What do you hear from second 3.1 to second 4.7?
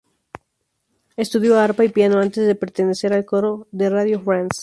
al coro de Radio France.